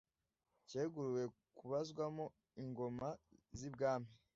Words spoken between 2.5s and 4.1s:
ingoma z’i Bwami